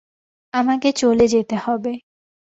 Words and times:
আমাকে 0.53 0.89
চলে 0.93 1.25
যেতে 1.27 1.55
হবে। 1.57 1.93